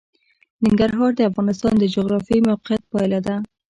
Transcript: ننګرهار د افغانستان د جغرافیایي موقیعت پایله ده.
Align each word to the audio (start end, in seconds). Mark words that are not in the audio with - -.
ننګرهار 0.65 1.11
د 1.15 1.21
افغانستان 1.29 1.73
د 1.79 1.83
جغرافیایي 1.95 2.41
موقیعت 2.49 2.81
پایله 2.91 3.19
ده. 3.25 3.35